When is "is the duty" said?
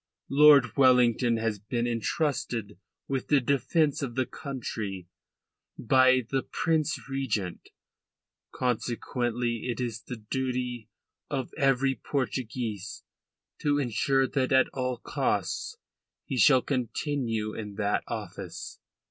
9.79-10.89